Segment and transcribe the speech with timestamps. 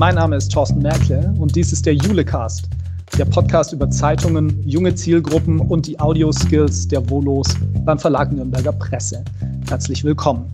[0.00, 2.70] Mein Name ist Thorsten Merkle und dies ist der Julecast,
[3.18, 9.22] der Podcast über Zeitungen, junge Zielgruppen und die Audio-Skills der Volos beim Verlag Nürnberger Presse.
[9.68, 10.50] Herzlich willkommen.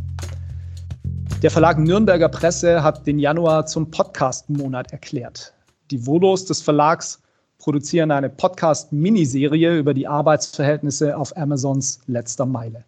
[1.42, 5.54] Der Verlag Nürnberger Presse hat den Januar zum Podcast-Monat erklärt.
[5.92, 7.22] Die Volos des Verlags
[7.58, 12.84] produzieren eine Podcast-Miniserie über die Arbeitsverhältnisse auf Amazons letzter Meile.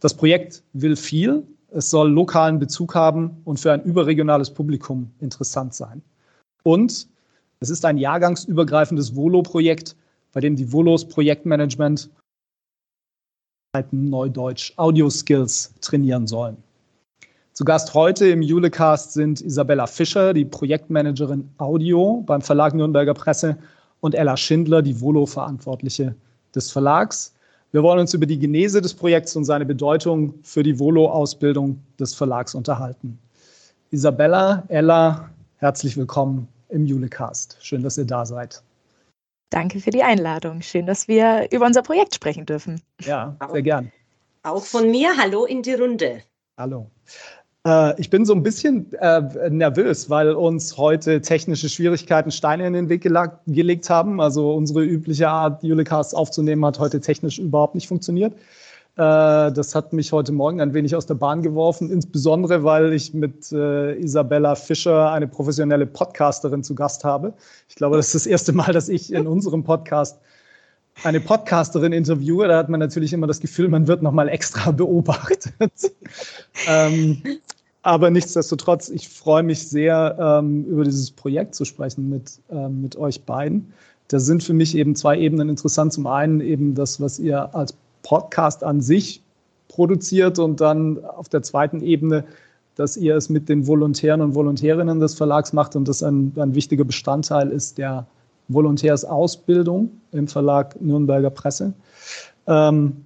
[0.00, 5.74] Das Projekt will viel, es soll lokalen Bezug haben und für ein überregionales Publikum interessant
[5.74, 6.02] sein.
[6.64, 7.08] Und
[7.60, 9.96] es ist ein jahrgangsübergreifendes Volo-Projekt,
[10.32, 12.10] bei dem die Volos Projektmanagement
[13.90, 16.56] Neudeutsch Audio Skills trainieren sollen.
[17.54, 23.58] Zu Gast heute im Julecast sind Isabella Fischer, die Projektmanagerin Audio beim Verlag Nürnberger Presse
[24.00, 26.14] und Ella Schindler, die Volo-Verantwortliche
[26.54, 27.31] des Verlags.
[27.72, 32.14] Wir wollen uns über die Genese des Projekts und seine Bedeutung für die Volo-Ausbildung des
[32.14, 33.18] Verlags unterhalten.
[33.90, 37.56] Isabella, Ella, herzlich willkommen im Julecast.
[37.62, 38.62] Schön, dass ihr da seid.
[39.48, 40.60] Danke für die Einladung.
[40.60, 42.78] Schön, dass wir über unser Projekt sprechen dürfen.
[43.00, 43.90] Ja, sehr gern.
[44.42, 46.22] Auch von mir, hallo in die Runde.
[46.58, 46.90] Hallo.
[47.66, 52.72] Äh, ich bin so ein bisschen äh, nervös, weil uns heute technische Schwierigkeiten Steine in
[52.72, 54.20] den Weg gelegt haben.
[54.20, 58.34] Also unsere übliche Art, Julecasts aufzunehmen, hat heute technisch überhaupt nicht funktioniert.
[58.96, 63.14] Äh, das hat mich heute Morgen ein wenig aus der Bahn geworfen, insbesondere weil ich
[63.14, 67.32] mit Isabella Fischer eine professionelle Podcasterin zu Gast habe.
[67.68, 70.18] Ich glaube, das ist das erste Mal, dass ich in unserem Podcast
[71.04, 75.50] eine Podcasterin interviewe, da hat man natürlich immer das Gefühl, man wird nochmal extra beobachtet.
[76.68, 77.22] ähm,
[77.82, 82.96] aber nichtsdestotrotz, ich freue mich sehr, ähm, über dieses Projekt zu sprechen mit, ähm, mit
[82.96, 83.72] euch beiden.
[84.08, 85.92] Da sind für mich eben zwei Ebenen interessant.
[85.92, 89.22] Zum einen eben das, was ihr als Podcast an sich
[89.68, 92.24] produziert und dann auf der zweiten Ebene,
[92.76, 96.54] dass ihr es mit den Volontären und Volontärinnen des Verlags macht und das ein, ein
[96.54, 98.06] wichtiger Bestandteil ist der
[98.54, 101.72] Volontärsausbildung im Verlag Nürnberger Presse.
[102.46, 103.04] Ähm,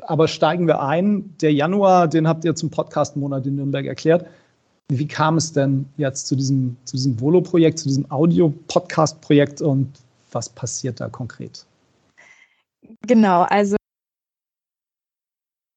[0.00, 1.34] aber steigen wir ein.
[1.40, 4.26] Der Januar, den habt ihr zum Podcast-Monat in Nürnberg erklärt.
[4.88, 9.88] Wie kam es denn jetzt zu diesem, zu diesem Volo-Projekt, zu diesem Audio-Podcast-Projekt und
[10.32, 11.64] was passiert da konkret?
[13.06, 13.76] Genau, also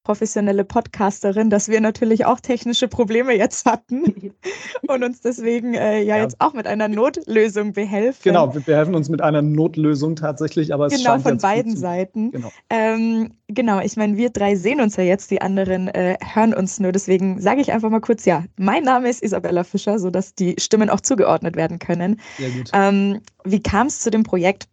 [0.03, 4.33] professionelle Podcasterin, dass wir natürlich auch technische Probleme jetzt hatten
[4.87, 8.21] und uns deswegen äh, ja, ja, jetzt auch mit einer Notlösung behelfen.
[8.23, 12.31] Genau, wir behelfen uns mit einer Notlösung tatsächlich, aber es genau von beiden Seiten.
[12.31, 12.51] Genau.
[12.69, 16.79] Ähm, genau, ich meine, wir drei sehen uns ja jetzt, die anderen äh, hören uns
[16.79, 16.91] nur.
[16.91, 20.89] Deswegen sage ich einfach mal kurz: Ja, mein Name ist Isabella Fischer, sodass die Stimmen
[20.89, 22.19] auch zugeordnet werden können.
[22.37, 22.69] Sehr gut.
[22.73, 24.67] Ähm, wie kam es zu dem Projekt?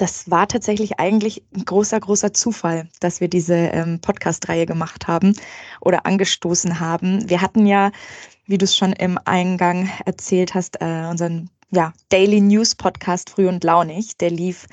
[0.00, 5.36] Das war tatsächlich eigentlich ein großer, großer Zufall, dass wir diese ähm, Podcast-Reihe gemacht haben
[5.82, 7.28] oder angestoßen haben.
[7.28, 7.92] Wir hatten ja,
[8.46, 13.46] wie du es schon im Eingang erzählt hast, äh, unseren ja, Daily News Podcast Früh
[13.46, 14.16] und Launig.
[14.16, 14.66] Der lief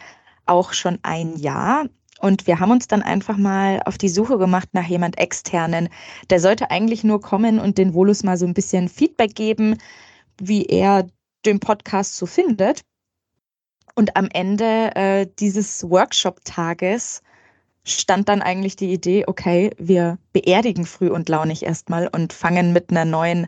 [0.45, 1.87] auch schon ein Jahr.
[2.21, 5.89] Und wir haben uns dann einfach mal auf die Suche gemacht nach jemand externen.
[6.29, 9.77] Der sollte eigentlich nur kommen und den Volus mal so ein bisschen Feedback geben,
[10.39, 11.05] wie er
[11.45, 12.83] den Podcast so findet.
[13.97, 17.23] Und am Ende äh, dieses Workshop-Tages
[17.83, 22.91] stand dann eigentlich die Idee, okay, wir beerdigen früh und launig erstmal und fangen mit
[22.91, 23.47] einer neuen,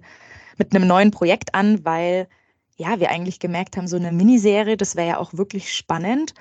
[0.58, 2.28] mit einem neuen Projekt an, weil
[2.78, 6.34] ja, wir eigentlich gemerkt haben, so eine Miniserie, das wäre ja auch wirklich spannend.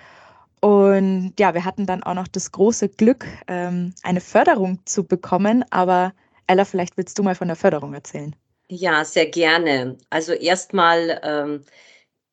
[0.62, 5.66] Und ja, wir hatten dann auch noch das große Glück, ähm, eine Förderung zu bekommen.
[5.68, 6.14] Aber
[6.46, 8.34] Ella, vielleicht willst du mal von der Förderung erzählen.
[8.70, 9.98] Ja, sehr gerne.
[10.08, 11.64] Also erstmal ähm,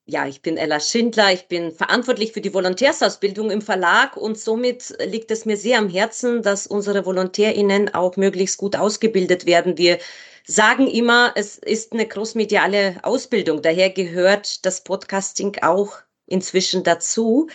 [0.08, 4.96] ja, ich bin Ella Schindler, ich bin verantwortlich für die Volontärsausbildung im Verlag und somit
[5.04, 9.80] liegt es mir sehr am Herzen, dass unsere VolontärInnen auch möglichst gut ausgebildet werden.
[9.80, 9.98] Wir
[10.46, 15.94] sagen immer, es ist eine großmediale Ausbildung, daher gehört das Podcasting auch
[16.28, 17.50] inzwischen dazu.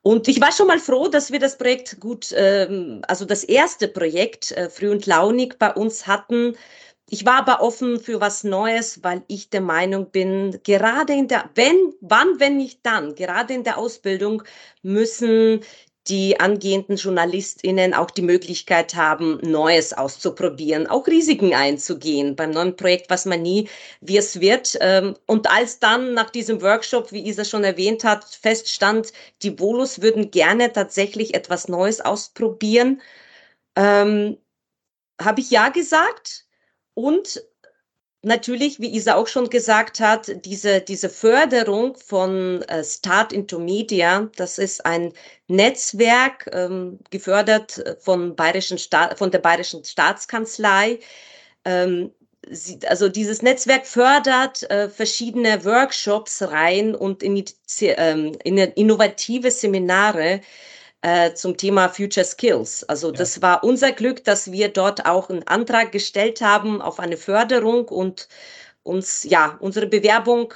[0.00, 3.86] Und ich war schon mal froh, dass wir das Projekt gut, ähm, also das erste
[3.86, 6.56] Projekt äh, Früh und Launig bei uns hatten
[7.10, 11.50] ich war aber offen für was Neues, weil ich der Meinung bin, gerade in der,
[11.54, 14.42] wenn, wann, wenn nicht dann, gerade in der Ausbildung
[14.82, 15.60] müssen
[16.08, 23.08] die angehenden JournalistInnen auch die Möglichkeit haben, Neues auszuprobieren, auch Risiken einzugehen beim neuen Projekt,
[23.08, 23.68] was man nie,
[24.00, 24.76] wie es wird.
[24.80, 29.12] Ähm, und als dann nach diesem Workshop, wie Isa schon erwähnt hat, feststand,
[29.42, 33.00] die Volus würden gerne tatsächlich etwas Neues ausprobieren,
[33.76, 34.38] ähm,
[35.20, 36.41] habe ich ja gesagt
[36.94, 37.42] und
[38.22, 44.30] natürlich, wie Isa auch schon gesagt hat, diese, diese Förderung von äh, Start into Media,
[44.36, 45.12] das ist ein
[45.48, 48.78] Netzwerk, ähm, gefördert von, Bayerischen
[49.16, 51.00] von der Bayerischen Staatskanzlei.
[51.64, 52.12] Ähm,
[52.48, 57.44] sie, also dieses Netzwerk fördert äh, verschiedene Workshops rein und in,
[57.80, 60.40] ähm, in innovative Seminare
[61.02, 62.84] äh, zum Thema Future Skills.
[62.84, 63.14] Also ja.
[63.14, 67.88] das war unser Glück, dass wir dort auch einen Antrag gestellt haben auf eine Förderung
[67.88, 68.28] und
[68.82, 70.54] uns, ja, unsere Bewerbung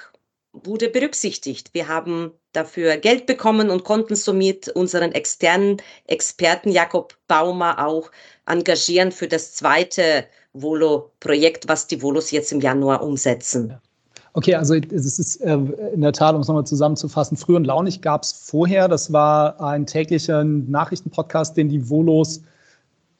[0.52, 1.75] wurde berücksichtigt.
[1.75, 8.10] Wir haben dafür Geld bekommen und konnten somit unseren externen Experten Jakob Baumer auch
[8.46, 13.78] engagieren für das zweite Volo-Projekt, was die Volos jetzt im Januar umsetzen.
[14.37, 15.55] Okay, also es ist äh,
[15.94, 18.87] in der Tat, um es nochmal zusammenzufassen, früh und launig gab es vorher.
[18.87, 22.43] Das war ein täglicher Nachrichtenpodcast, den die Volos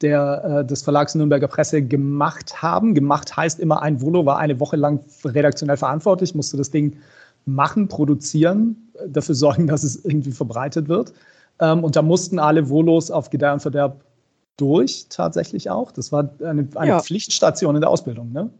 [0.01, 2.93] der, äh, des Verlags Nürnberger Presse gemacht haben.
[2.93, 6.97] Gemacht heißt immer, ein Volo war eine Woche lang redaktionell verantwortlich, musste das Ding
[7.47, 8.75] machen, produzieren,
[9.07, 11.13] dafür sorgen, dass es irgendwie verbreitet wird.
[11.59, 14.01] Ähm, und da mussten alle Volos auf Gedeih und Verderb
[14.55, 15.91] durch, tatsächlich auch.
[15.91, 16.99] Das war eine, eine ja.
[16.99, 18.51] Pflichtstation in der Ausbildung, ne?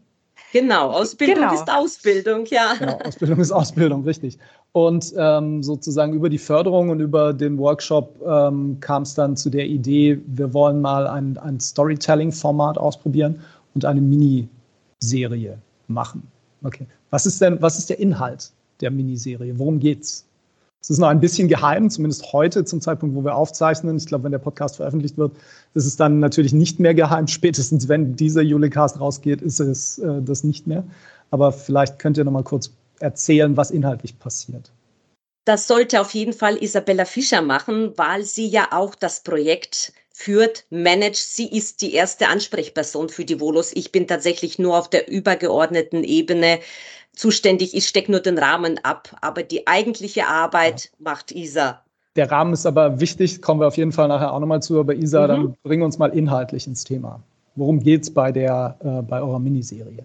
[0.52, 1.54] Genau, Ausbildung genau.
[1.54, 2.74] ist Ausbildung, ja.
[2.78, 4.38] Genau, Ausbildung ist Ausbildung, richtig.
[4.72, 9.50] Und ähm, sozusagen über die Förderung und über den Workshop ähm, kam es dann zu
[9.50, 13.40] der Idee, wir wollen mal ein, ein Storytelling-Format ausprobieren
[13.74, 15.58] und eine Miniserie
[15.88, 16.22] machen.
[16.62, 16.86] Okay.
[17.10, 19.58] Was ist denn, was ist der Inhalt der Miniserie?
[19.58, 20.27] Worum geht's?
[20.80, 23.96] Es ist noch ein bisschen geheim, zumindest heute zum Zeitpunkt, wo wir aufzeichnen.
[23.96, 25.32] Ich glaube, wenn der Podcast veröffentlicht wird,
[25.74, 27.26] ist es dann natürlich nicht mehr geheim.
[27.28, 30.84] Spätestens wenn dieser Julecast rausgeht, ist es äh, das nicht mehr.
[31.30, 32.70] Aber vielleicht könnt ihr noch mal kurz
[33.00, 34.70] erzählen, was inhaltlich passiert.
[35.44, 40.64] Das sollte auf jeden Fall Isabella Fischer machen, weil sie ja auch das Projekt führt,
[40.68, 41.16] managt.
[41.16, 43.70] Sie ist die erste Ansprechperson für die Volos.
[43.74, 46.58] Ich bin tatsächlich nur auf der übergeordneten Ebene
[47.18, 47.74] zuständig.
[47.74, 50.90] Ich stecke nur den Rahmen ab, aber die eigentliche Arbeit ja.
[50.98, 51.82] macht Isa.
[52.16, 54.80] Der Rahmen ist aber wichtig, kommen wir auf jeden Fall nachher auch nochmal zu.
[54.80, 55.28] Aber Isa, mhm.
[55.28, 57.20] dann bringen wir uns mal inhaltlich ins Thema.
[57.54, 60.04] Worum geht es bei, äh, bei eurer Miniserie?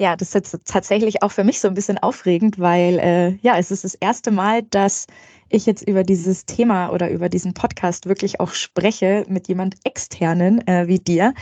[0.00, 3.58] Ja, das ist jetzt tatsächlich auch für mich so ein bisschen aufregend, weil äh, ja,
[3.58, 5.08] es ist das erste Mal, dass
[5.48, 10.64] ich jetzt über dieses Thema oder über diesen Podcast wirklich auch spreche mit jemand externen
[10.68, 11.34] äh, wie dir.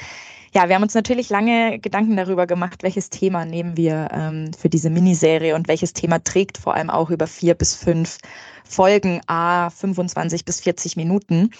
[0.54, 4.68] Ja, wir haben uns natürlich lange Gedanken darüber gemacht, welches Thema nehmen wir ähm, für
[4.68, 8.18] diese Miniserie und welches Thema trägt vor allem auch über vier bis fünf
[8.64, 11.50] Folgen, a 25 bis 40 Minuten.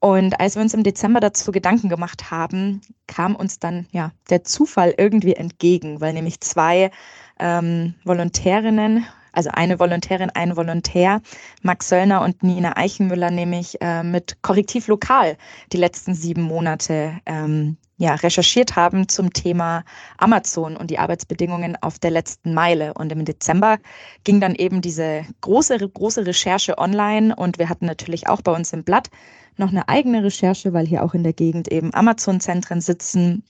[0.00, 4.44] Und als wir uns im Dezember dazu Gedanken gemacht haben, kam uns dann ja der
[4.44, 6.90] Zufall irgendwie entgegen, weil nämlich zwei
[7.38, 11.22] ähm, Volontärinnen also eine Volontärin, ein Volontär,
[11.62, 15.36] Max Söllner und Nina Eichenmüller, nämlich äh, mit Korrektiv Lokal
[15.72, 19.84] die letzten sieben Monate ähm, ja, recherchiert haben zum Thema
[20.18, 22.94] Amazon und die Arbeitsbedingungen auf der letzten Meile.
[22.94, 23.78] Und im Dezember
[24.22, 28.72] ging dann eben diese große, große Recherche online und wir hatten natürlich auch bei uns
[28.72, 29.10] im Blatt
[29.56, 33.42] noch eine eigene Recherche, weil hier auch in der Gegend eben Amazon-Zentren sitzen.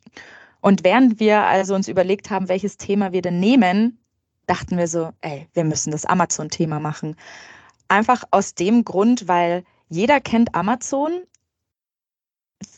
[0.63, 3.99] Und während wir also uns überlegt haben, welches Thema wir denn nehmen,
[4.47, 7.17] dachten wir so, ey, wir müssen das Amazon-Thema machen.
[7.89, 11.13] Einfach aus dem Grund, weil jeder kennt Amazon.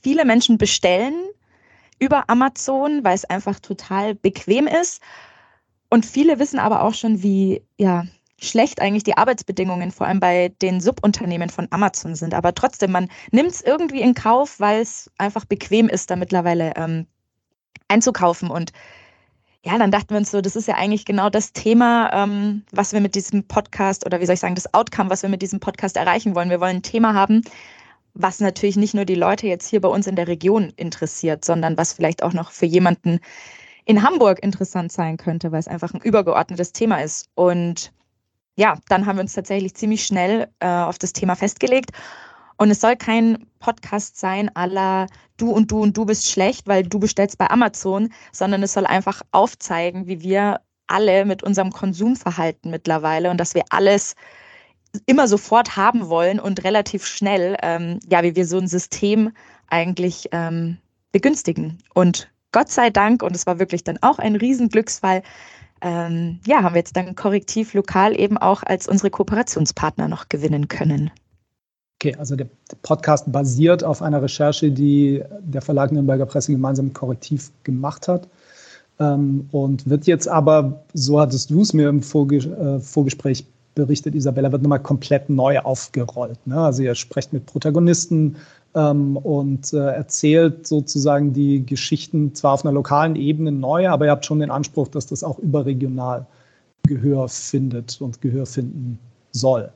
[0.03, 1.15] Viele Menschen bestellen
[2.01, 5.01] über Amazon, weil es einfach total bequem ist.
[5.89, 8.07] Und viele wissen aber auch schon, wie ja,
[8.41, 12.35] schlecht eigentlich die Arbeitsbedingungen vor allem bei den Subunternehmen von Amazon sind.
[12.35, 16.73] Aber trotzdem, man nimmt es irgendwie in Kauf, weil es einfach bequem ist, da mittlerweile
[16.77, 17.07] ähm,
[17.89, 18.51] einzukaufen.
[18.51, 18.73] Und
[19.63, 22.95] ja, dann dachten wir uns so, das ist ja eigentlich genau das Thema, ähm, was
[22.95, 25.61] wir mit diesem Podcast oder wie soll ich sagen, das Outcome, was wir mit diesem
[25.61, 26.49] Podcast erreichen wollen.
[26.49, 27.43] Wir wollen ein Thema haben,
[28.23, 31.77] was natürlich nicht nur die Leute jetzt hier bei uns in der Region interessiert, sondern
[31.77, 33.21] was vielleicht auch noch für jemanden
[33.85, 37.29] in Hamburg interessant sein könnte, weil es einfach ein übergeordnetes Thema ist.
[37.35, 37.93] Und
[38.57, 41.91] ja, dann haben wir uns tatsächlich ziemlich schnell äh, auf das Thema festgelegt
[42.61, 45.07] und es soll kein Podcast sein aller
[45.39, 48.85] du und du und du bist schlecht, weil du bestellst bei Amazon, sondern es soll
[48.85, 54.15] einfach aufzeigen, wie wir alle mit unserem Konsumverhalten mittlerweile und dass wir alles
[55.07, 59.33] immer sofort haben wollen und relativ schnell, ähm, ja, wie wir so ein System
[59.69, 60.79] eigentlich ähm,
[61.13, 61.79] begünstigen.
[61.95, 65.23] Und Gott sei Dank, und es war wirklich dann auch ein Riesenglücksfall,
[65.83, 70.69] ähm, ja, haben wir jetzt dann Korrektiv Lokal eben auch als unsere Kooperationspartner noch gewinnen
[70.69, 71.11] können.
[71.97, 72.49] Okay, also der
[72.83, 78.29] Podcast basiert auf einer Recherche, die der Verlag Nürnberger Presse gemeinsam Korrektiv gemacht hat.
[78.99, 84.15] Ähm, und wird jetzt aber, so hattest du es mir im Vorge äh, Vorgespräch berichtet,
[84.15, 86.39] Isabella, wird nochmal komplett neu aufgerollt.
[86.47, 86.61] Ne?
[86.61, 88.37] Also ihr sprecht mit Protagonisten
[88.75, 94.11] ähm, und äh, erzählt sozusagen die Geschichten zwar auf einer lokalen Ebene neu, aber ihr
[94.11, 96.27] habt schon den Anspruch, dass das auch überregional
[96.87, 98.99] Gehör findet und Gehör finden
[99.33, 99.71] soll.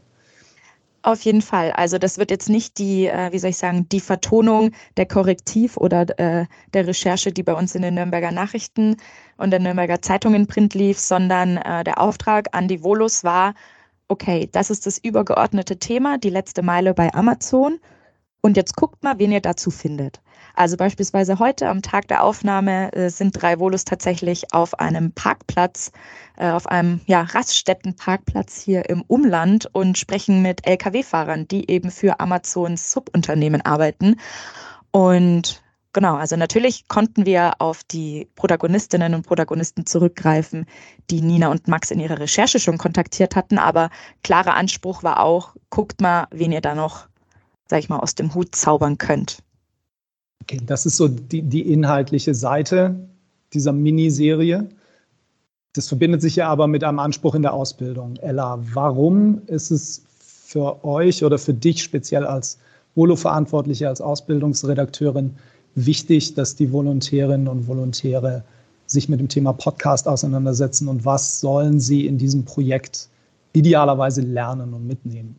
[1.05, 1.71] Auf jeden Fall.
[1.73, 5.77] Also das wird jetzt nicht die, äh, wie soll ich sagen, die Vertonung der Korrektiv
[5.77, 8.97] oder äh, der Recherche, die bei uns in den Nürnberger Nachrichten
[9.37, 13.53] und der Nürnberger Zeitung in Print lief, sondern äh, der Auftrag an die Volus war,
[14.09, 17.79] okay, das ist das übergeordnete Thema, die letzte Meile bei Amazon.
[18.43, 20.21] Und jetzt guckt mal, wen ihr dazu findet.
[20.55, 25.91] Also beispielsweise heute am Tag der Aufnahme äh, sind drei Volus tatsächlich auf einem Parkplatz,
[26.37, 32.21] äh, auf einem ja, Raststättenparkplatz hier im Umland und sprechen mit Lkw-Fahrern, die eben für
[32.21, 34.17] Amazons Subunternehmen arbeiten.
[34.91, 35.64] Und
[35.95, 40.67] Genau, also natürlich konnten wir auf die Protagonistinnen und Protagonisten zurückgreifen,
[41.09, 43.91] die Nina und Max in ihrer Recherche schon kontaktiert hatten, aber
[44.25, 47.07] klarer Anspruch war auch, guckt mal, wen ihr da noch,
[47.69, 49.39] sag ich mal, aus dem Hut zaubern könnt.
[50.43, 52.97] Okay, das ist so die, die inhaltliche Seite
[53.53, 54.69] dieser Miniserie.
[55.75, 58.17] Das verbindet sich ja aber mit einem Anspruch in der Ausbildung.
[58.17, 62.59] Ella, warum ist es für euch oder für dich speziell als
[62.97, 65.37] Volo-Verantwortliche, als Ausbildungsredakteurin
[65.75, 68.45] wichtig, dass die Volontärinnen und Volontäre
[68.87, 73.09] sich mit dem Thema Podcast auseinandersetzen und was sollen sie in diesem Projekt
[73.53, 75.37] idealerweise lernen und mitnehmen?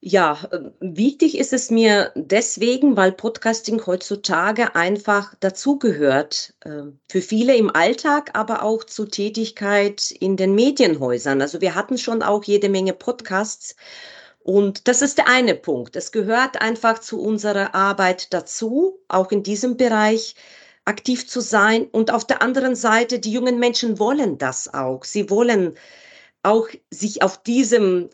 [0.00, 0.38] Ja,
[0.78, 6.54] wichtig ist es mir deswegen, weil Podcasting heutzutage einfach dazugehört.
[6.60, 11.40] Äh, für viele im Alltag, aber auch zur Tätigkeit in den Medienhäusern.
[11.40, 13.74] Also wir hatten schon auch jede Menge Podcasts
[14.46, 15.96] und das ist der eine Punkt.
[15.96, 20.36] Es gehört einfach zu unserer Arbeit dazu, auch in diesem Bereich
[20.84, 21.86] aktiv zu sein.
[21.90, 25.02] Und auf der anderen Seite, die jungen Menschen wollen das auch.
[25.02, 25.74] Sie wollen
[26.44, 28.08] auch sich auf diesem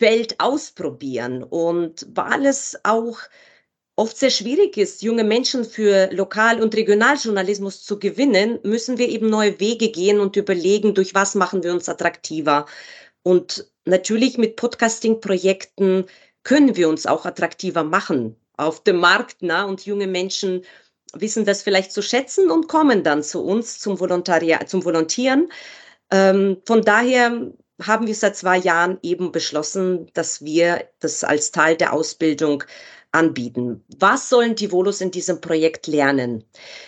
[0.00, 1.44] Feld ausprobieren.
[1.44, 3.20] Und weil es auch
[3.94, 9.30] oft sehr schwierig ist, junge Menschen für Lokal- und Regionaljournalismus zu gewinnen, müssen wir eben
[9.30, 12.66] neue Wege gehen und überlegen, durch was machen wir uns attraktiver.
[13.22, 16.06] Und natürlich mit Podcasting-Projekten
[16.42, 19.38] können wir uns auch attraktiver machen auf dem Markt.
[19.40, 19.64] Na?
[19.64, 20.64] Und junge Menschen
[21.14, 25.50] wissen das vielleicht zu schätzen und kommen dann zu uns zum, Volontariat, zum Volontieren.
[26.10, 31.76] Ähm, von daher haben wir seit zwei Jahren eben beschlossen, dass wir das als Teil
[31.76, 32.64] der Ausbildung
[33.12, 33.84] anbieten.
[33.98, 36.44] Was sollen die Volos in diesem Projekt lernen?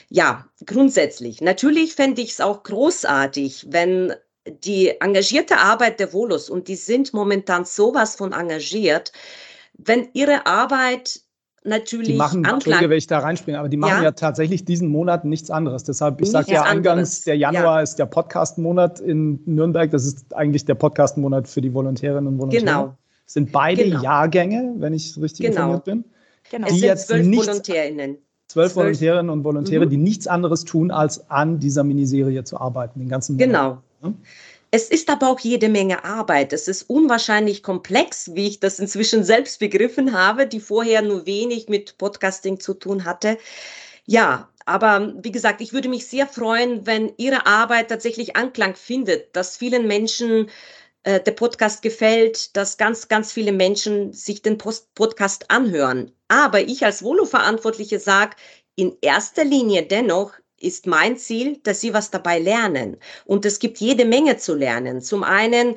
[0.08, 1.40] Ja, grundsätzlich.
[1.40, 4.14] Natürlich fände ich es auch großartig, wenn
[4.46, 9.12] die engagierte Arbeit der Volos, und die sind momentan sowas von engagiert,
[9.74, 11.20] wenn ihre Arbeit
[11.64, 14.88] natürlich die machen, Anklang, wenn ich da reinspringe, aber die machen ja, ja tatsächlich diesen
[14.88, 15.84] Monat nichts anderes.
[15.84, 17.82] Deshalb, ich sage ja eingangs, der Januar ja.
[17.82, 19.90] ist der Podcast-Monat in Nürnberg.
[19.90, 22.64] Das ist eigentlich der Podcast-Monat für die Volontärinnen und Volontäre.
[22.64, 22.96] Genau.
[23.26, 24.02] Das sind beide genau.
[24.02, 25.74] Jahrgänge, wenn ich richtig genau.
[25.74, 26.04] informiert bin.
[26.50, 26.66] Genau.
[26.66, 28.18] Die es sind jetzt zwölf nichts, VolontärInnen.
[28.48, 29.90] Zwölf Volontärinnen und Volontäre, mhm.
[29.90, 33.46] die nichts anderes tun, als an dieser Miniserie zu arbeiten, den ganzen Monat.
[33.46, 33.82] Genau.
[34.70, 36.52] Es ist aber auch jede Menge Arbeit.
[36.52, 41.68] Es ist unwahrscheinlich komplex, wie ich das inzwischen selbst begriffen habe, die vorher nur wenig
[41.68, 43.36] mit Podcasting zu tun hatte.
[44.06, 49.34] Ja, aber wie gesagt, ich würde mich sehr freuen, wenn Ihre Arbeit tatsächlich Anklang findet,
[49.34, 50.48] dass vielen Menschen
[51.02, 56.12] äh, der Podcast gefällt, dass ganz, ganz viele Menschen sich den Post Podcast anhören.
[56.28, 58.36] Aber ich als Volo-Verantwortliche sage,
[58.76, 62.96] in erster Linie dennoch, ist mein Ziel, dass Sie was dabei lernen.
[63.24, 65.00] Und es gibt jede Menge zu lernen.
[65.00, 65.76] Zum einen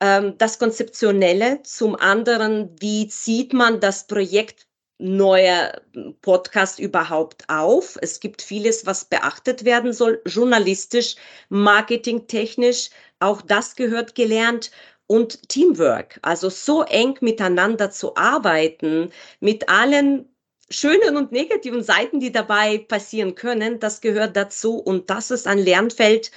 [0.00, 4.66] ähm, das Konzeptionelle, zum anderen, wie zieht man das Projekt
[4.98, 5.80] neuer
[6.22, 7.96] Podcast überhaupt auf.
[8.02, 11.14] Es gibt vieles, was beachtet werden soll, journalistisch,
[11.48, 12.90] marketingtechnisch.
[13.20, 14.70] Auch das gehört gelernt.
[15.06, 20.28] Und Teamwork, also so eng miteinander zu arbeiten, mit allen
[20.70, 25.58] schönen und negativen Seiten, die dabei passieren können, das gehört dazu und das ist ein
[25.58, 26.30] Lernfeld,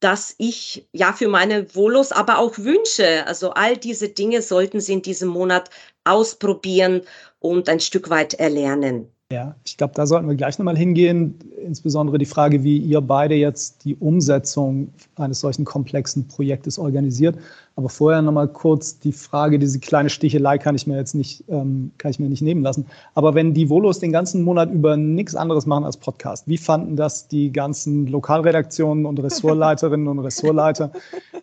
[0.00, 3.26] das ich ja für meine Volos aber auch wünsche.
[3.26, 5.70] Also all diese Dinge sollten Sie in diesem Monat
[6.04, 7.02] ausprobieren
[7.38, 9.12] und ein Stück weit erlernen.
[9.32, 11.38] Ja, ich glaube, da sollten wir gleich nochmal hingehen.
[11.64, 17.36] Insbesondere die Frage, wie ihr beide jetzt die Umsetzung eines solchen komplexen Projektes organisiert.
[17.76, 21.92] Aber vorher nochmal kurz die Frage, diese kleine Stichelei kann ich mir jetzt nicht, ähm,
[21.98, 22.86] kann ich mir nicht nehmen lassen.
[23.14, 26.96] Aber wenn die Volos den ganzen Monat über nichts anderes machen als Podcast, wie fanden
[26.96, 30.90] das die ganzen Lokalredaktionen und Ressortleiterinnen und Ressortleiter,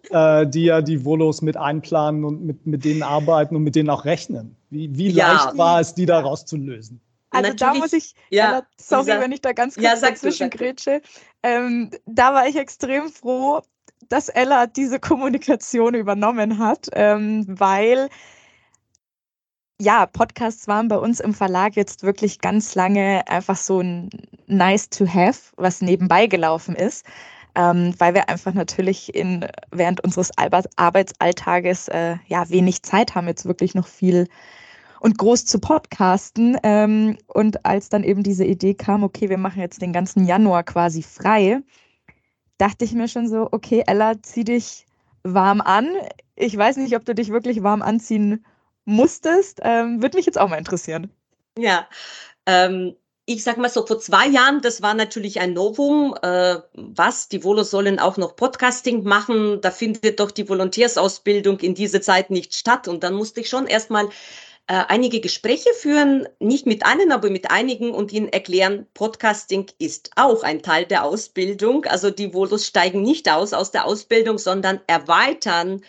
[0.10, 3.90] äh, die ja die Volos mit einplanen und mit, mit denen arbeiten und mit denen
[3.90, 4.58] auch rechnen?
[4.72, 5.32] Wie, wie ja.
[5.32, 7.00] leicht war es, die da rauszulösen?
[7.30, 11.02] Also da muss ich, ja, sorry, wenn ich da ganz kurz ja, dazwischen grätsche,
[11.44, 13.62] ähm, da war ich extrem froh,
[14.10, 18.10] dass Ella diese Kommunikation übernommen hat, ähm, weil
[19.80, 24.10] ja, Podcasts waren bei uns im Verlag jetzt wirklich ganz lange einfach so ein
[24.48, 27.06] nice to have, was nebenbei gelaufen ist.
[27.58, 33.46] ähm, weil wir einfach natürlich in, während unseres Arbeitsalltages äh, ja wenig Zeit haben, jetzt
[33.46, 34.28] wirklich noch viel
[35.00, 36.58] und groß zu podcasten.
[36.64, 40.64] Ähm, und als dann eben diese Idee kam, okay, wir machen jetzt den ganzen Januar
[40.64, 41.62] quasi frei,
[42.58, 44.86] dachte ich mir schon so, okay, Ella, zieh dich
[45.24, 45.90] warm an.
[46.36, 48.46] Ich weiß nicht, ob du dich wirklich warm anziehen
[48.86, 49.60] musstest.
[49.64, 51.12] Ähm, Würde mich jetzt auch mal interessieren.
[51.58, 51.88] Ja,
[52.46, 52.96] ähm,
[53.30, 56.16] ich sag mal so, vor zwei Jahren, das war natürlich ein Novum.
[56.22, 57.28] Äh, was?
[57.28, 59.60] Die Volo sollen auch noch Podcasting machen.
[59.60, 62.88] Da findet doch die Volontärsausbildung in dieser Zeit nicht statt.
[62.88, 64.08] Und dann musste ich schon erstmal
[64.68, 70.12] äh, einige Gespräche führen, nicht mit allen, aber mit einigen und ihnen erklären, Podcasting ist
[70.18, 71.86] auch ein Teil der Ausbildung.
[71.86, 75.82] Also die Volos steigen nicht aus aus der Ausbildung, sondern erweitern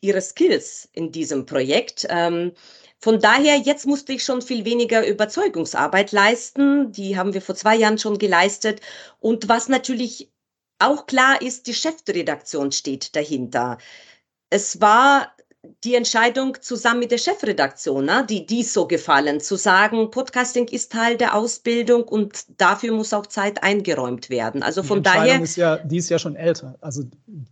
[0.00, 2.06] ihre Skills in diesem Projekt.
[2.10, 2.52] Ähm,
[3.00, 6.92] von daher, jetzt musste ich schon viel weniger Überzeugungsarbeit leisten.
[6.92, 8.80] Die haben wir vor zwei Jahren schon geleistet.
[9.20, 10.30] Und was natürlich
[10.78, 13.78] auch klar ist, die Chefredaktion steht dahinter.
[14.50, 15.32] Es war
[15.84, 20.92] die Entscheidung zusammen mit der Chefredaktion, ne, die dies so gefallen, zu sagen, Podcasting ist
[20.92, 24.62] Teil der Ausbildung und dafür muss auch Zeit eingeräumt werden.
[24.62, 25.40] Also von die daher.
[25.40, 26.76] Ist ja, die ist ja schon älter.
[26.80, 27.04] Also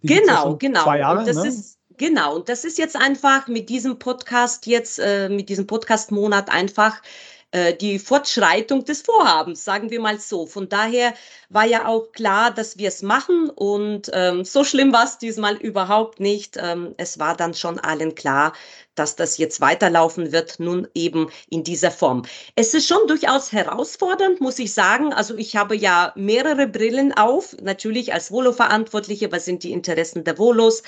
[0.03, 0.85] genau, ja genau.
[0.85, 1.49] Zwei Jahre, und das ne?
[1.49, 6.51] ist Genau, und das ist jetzt einfach mit diesem Podcast jetzt, äh, mit diesem Podcast-Monat
[6.51, 7.36] einfach äh,
[7.75, 10.47] die Fortschreitung des Vorhabens, sagen wir mal so.
[10.47, 11.15] Von daher
[11.49, 15.57] war ja auch klar, dass wir es machen und ähm, so schlimm war es diesmal
[15.57, 16.57] überhaupt nicht.
[16.61, 18.53] Ähm, es war dann schon allen klar,
[18.95, 22.23] dass das jetzt weiterlaufen wird, nun eben in dieser Form.
[22.57, 25.13] Es ist schon durchaus herausfordernd, muss ich sagen.
[25.13, 30.39] Also ich habe ja mehrere Brillen auf, natürlich als Volo-Verantwortliche, was sind die Interessen der
[30.39, 30.83] Volos,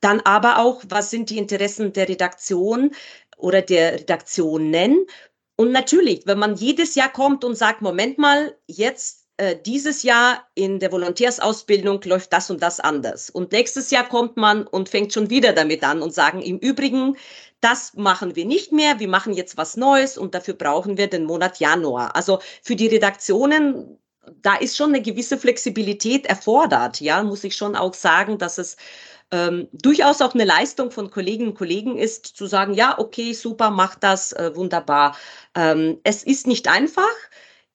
[0.00, 2.92] dann aber auch, was sind die Interessen der Redaktion
[3.36, 5.06] oder der Redaktionen.
[5.56, 10.46] Und natürlich, wenn man jedes Jahr kommt und sagt, Moment mal, jetzt äh, dieses Jahr
[10.54, 13.30] in der Volontärsausbildung läuft das und das anders.
[13.30, 17.16] Und nächstes Jahr kommt man und fängt schon wieder damit an und sagen, im Übrigen,
[17.60, 21.24] das machen wir nicht mehr, wir machen jetzt was Neues und dafür brauchen wir den
[21.24, 22.14] Monat Januar.
[22.14, 23.98] Also für die Redaktionen,
[24.42, 27.00] da ist schon eine gewisse Flexibilität erfordert.
[27.00, 28.76] Ja, muss ich schon auch sagen, dass es
[29.30, 33.70] ähm, durchaus auch eine Leistung von Kolleginnen und Kollegen ist, zu sagen, ja, okay, super,
[33.70, 35.16] mach das, äh, wunderbar.
[35.54, 37.14] Ähm, es ist nicht einfach.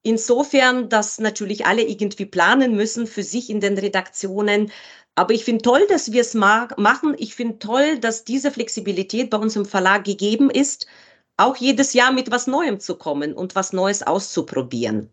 [0.02, 4.72] Insofern, dass natürlich alle irgendwie planen müssen für sich in den Redaktionen.
[5.16, 7.16] Aber ich finde toll, dass wir es machen.
[7.18, 10.88] Ich finde toll, dass diese Flexibilität bei uns im Verlag gegeben ist,
[11.36, 15.10] auch jedes Jahr mit was Neuem zu kommen und was Neues auszuprobieren.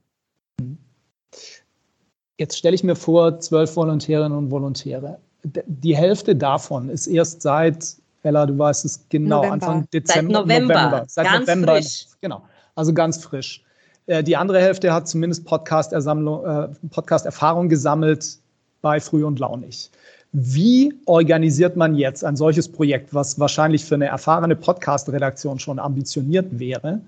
[2.39, 5.19] Jetzt stelle ich mir vor, zwölf Volontärinnen und Volontäre.
[5.67, 9.53] Die Hälfte davon ist erst seit, Ella, du weißt es genau, November.
[9.53, 10.33] Anfang Dezember.
[10.35, 10.75] Seit November.
[10.75, 11.05] November.
[11.07, 11.75] Seit ganz November.
[11.75, 12.07] frisch.
[12.21, 12.43] Genau,
[12.75, 13.63] also ganz frisch.
[14.07, 17.27] Äh, die andere Hälfte hat zumindest Podcast-Erfahrung äh, Podcast
[17.69, 18.39] gesammelt
[18.83, 19.91] bei Früh und Launig.
[20.33, 26.59] Wie organisiert man jetzt ein solches Projekt, was wahrscheinlich für eine erfahrene Podcast-Redaktion schon ambitioniert
[26.59, 27.01] wäre,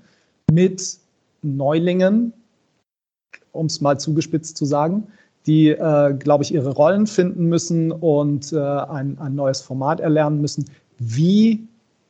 [0.51, 0.97] mit
[1.43, 2.33] Neulingen,
[3.53, 5.09] um es mal zugespitzt zu sagen,
[5.47, 10.41] die, äh, glaube ich, ihre Rollen finden müssen und äh, ein, ein neues Format erlernen
[10.41, 10.67] müssen.
[10.99, 11.67] Wie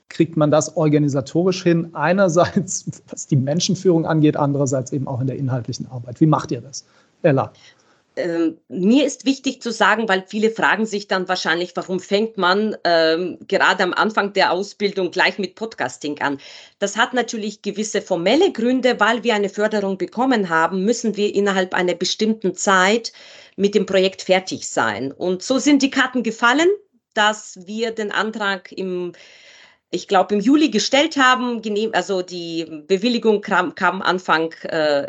[0.09, 1.91] kriegt man das organisatorisch hin?
[1.93, 6.21] Einerseits, was die Menschenführung angeht, andererseits eben auch in der inhaltlichen Arbeit.
[6.21, 6.87] Wie macht ihr das?
[7.23, 7.53] Ella.
[8.19, 12.77] Ähm, mir ist wichtig zu sagen, weil viele fragen sich dann wahrscheinlich, warum fängt man
[12.85, 16.39] ähm, gerade am Anfang der Ausbildung gleich mit Podcasting an?
[16.79, 21.75] Das hat natürlich gewisse formelle Gründe, weil wir eine Förderung bekommen haben, müssen wir innerhalb
[21.75, 23.13] einer bestimmten Zeit
[23.57, 25.13] mit dem Projekt fertig sein.
[25.13, 26.69] Und so sind die Karten gefallen,
[27.15, 29.13] dass wir den Antrag im
[29.91, 31.63] ich glaube, im Juli gestellt haben.
[31.95, 35.07] Also die Bewilligung kam, kam Anfang äh,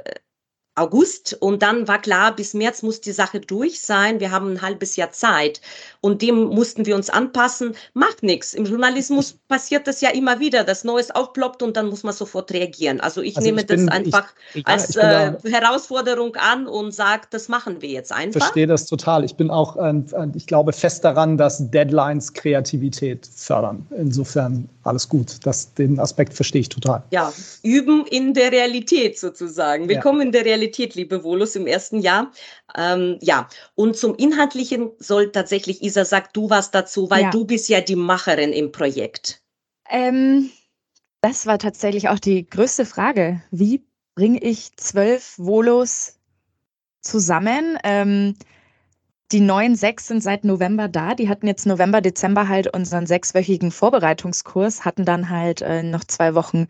[0.80, 4.20] August und dann war klar, bis März muss die Sache durch sein.
[4.20, 5.62] Wir haben ein halbes Jahr Zeit
[6.02, 7.76] und dem mussten wir uns anpassen.
[7.94, 8.54] Macht nichts.
[8.54, 12.52] Im Journalismus passiert das ja immer wieder, dass Neues aufploppt und dann muss man sofort
[12.52, 13.00] reagieren.
[13.00, 16.94] Also ich also nehme ich bin, das einfach ich, ja, als äh, Herausforderung an und
[16.94, 18.38] sage, das machen wir jetzt einfach.
[18.38, 19.24] Ich verstehe das total.
[19.24, 20.02] Ich bin auch, äh,
[20.36, 23.86] ich glaube fest daran, dass Deadlines Kreativität fördern.
[23.96, 25.46] Insofern alles gut.
[25.46, 27.04] Das, den Aspekt verstehe ich total.
[27.12, 27.32] Ja,
[27.64, 29.88] üben in der Realität sozusagen.
[29.88, 30.26] Willkommen ja.
[30.26, 32.32] in der Realität liebe Volus, im ersten Jahr.
[32.76, 37.30] Ähm, ja, und zum Inhaltlichen soll tatsächlich, Isa, sag du was dazu, weil ja.
[37.30, 39.42] du bist ja die Macherin im Projekt.
[39.90, 40.50] Ähm,
[41.22, 43.42] das war tatsächlich auch die größte Frage.
[43.52, 43.84] Wie
[44.16, 46.16] bringe ich zwölf Volos
[47.02, 47.78] zusammen?
[47.84, 48.36] Ähm,
[49.32, 51.14] die neuen sechs sind seit November da.
[51.14, 56.34] Die hatten jetzt November, Dezember halt unseren sechswöchigen Vorbereitungskurs, hatten dann halt äh, noch zwei
[56.34, 56.68] Wochen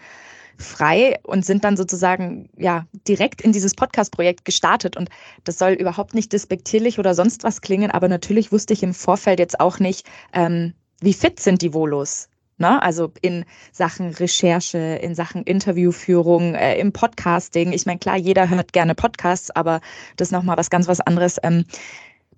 [0.58, 4.98] frei und sind dann sozusagen ja direkt in dieses Podcast-Projekt gestartet.
[4.98, 5.10] Und
[5.46, 9.40] das soll überhaupt nicht despektierlich oder sonst was klingen, aber natürlich wusste ich im Vorfeld
[9.40, 12.28] jetzt auch nicht, ähm, wie fit sind die Volos.
[12.58, 12.82] Ne?
[12.82, 17.72] Also in Sachen Recherche, in Sachen Interviewführung, äh, im Podcasting.
[17.72, 19.80] Ich meine, klar, jeder hört gerne Podcasts, aber
[20.18, 21.64] das ist nochmal was ganz was anderes, ähm,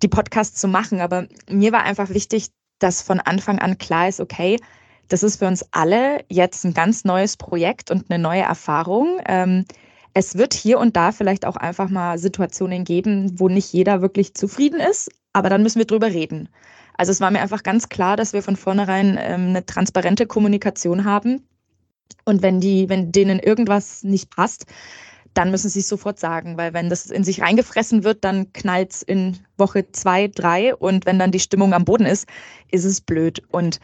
[0.02, 1.00] die Podcasts zu machen.
[1.00, 4.58] Aber mir war einfach wichtig, dass von Anfang an klar ist, okay,
[5.08, 9.20] das ist für uns alle jetzt ein ganz neues Projekt und eine neue Erfahrung.
[9.26, 9.64] Ähm,
[10.14, 14.34] es wird hier und da vielleicht auch einfach mal Situationen geben, wo nicht jeder wirklich
[14.34, 16.48] zufrieden ist, aber dann müssen wir drüber reden.
[16.96, 21.04] Also es war mir einfach ganz klar, dass wir von vornherein ähm, eine transparente Kommunikation
[21.04, 21.46] haben.
[22.24, 24.66] Und wenn die, wenn denen irgendwas nicht passt,
[25.34, 28.92] dann müssen sie es sofort sagen, weil wenn das in sich reingefressen wird, dann knallt
[28.92, 32.26] es in Woche zwei, drei und wenn dann die Stimmung am Boden ist,
[32.70, 33.42] ist es blöd.
[33.50, 33.80] Und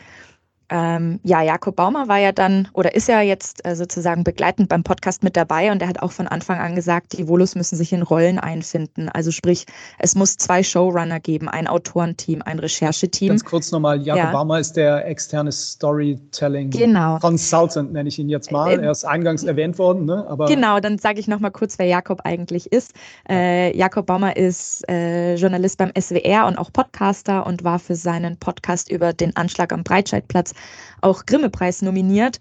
[0.70, 4.82] ähm, ja, Jakob Baumer war ja dann oder ist ja jetzt äh, sozusagen begleitend beim
[4.82, 7.92] Podcast mit dabei und er hat auch von Anfang an gesagt, die Volus müssen sich
[7.92, 9.08] in Rollen einfinden.
[9.08, 9.64] Also sprich,
[9.98, 13.28] es muss zwei Showrunner geben, ein Autorenteam, ein Rechercheteam.
[13.28, 14.32] Ganz kurz nochmal, Jakob ja.
[14.32, 17.18] Baumer ist der externe Storytelling genau.
[17.18, 18.78] Consultant, nenne ich ihn jetzt mal.
[18.78, 20.26] Äh, er ist eingangs erwähnt worden, ne?
[20.28, 22.92] Aber genau, dann sage ich nochmal kurz, wer Jakob eigentlich ist.
[23.28, 28.36] Äh, Jakob Baumer ist äh, Journalist beim SWR und auch Podcaster und war für seinen
[28.36, 30.52] Podcast über den Anschlag am Breitscheidplatz
[31.00, 32.38] auch Grimme-Preis nominiert.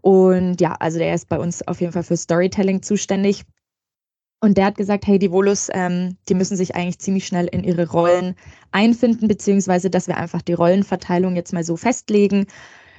[0.00, 3.44] Und ja, also der ist bei uns auf jeden Fall für Storytelling zuständig.
[4.42, 7.62] Und der hat gesagt, hey, die Volus, ähm, die müssen sich eigentlich ziemlich schnell in
[7.62, 8.34] ihre Rollen
[8.72, 12.46] einfinden, beziehungsweise dass wir einfach die Rollenverteilung jetzt mal so festlegen.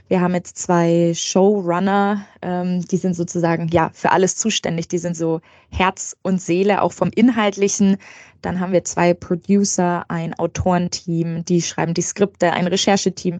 [0.07, 4.87] Wir haben jetzt zwei Showrunner, ähm, die sind sozusagen ja für alles zuständig.
[4.89, 7.97] Die sind so Herz und Seele auch vom Inhaltlichen.
[8.41, 13.39] Dann haben wir zwei Producer, ein Autorenteam, die schreiben die Skripte, ein Rechercheteam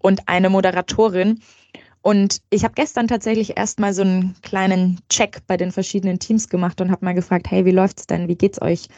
[0.00, 1.40] und eine Moderatorin.
[2.02, 6.80] Und ich habe gestern tatsächlich erstmal so einen kleinen Check bei den verschiedenen Teams gemacht
[6.80, 8.26] und habe mal gefragt, hey, wie läuft's denn?
[8.26, 8.88] Wie geht's euch?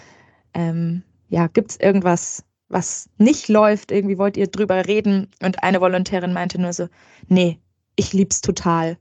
[0.55, 3.91] Ähm, ja, gibt's irgendwas, was nicht läuft?
[3.91, 5.29] Irgendwie wollt ihr drüber reden?
[5.43, 6.88] Und eine Volontärin meinte nur so,
[7.27, 7.59] nee,
[7.97, 8.97] ich lieb's total.